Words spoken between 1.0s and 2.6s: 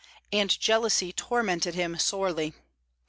tormented him sorely.